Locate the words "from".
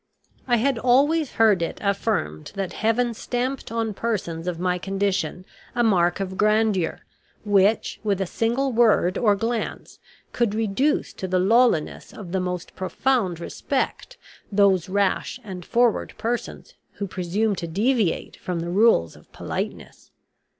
18.37-18.59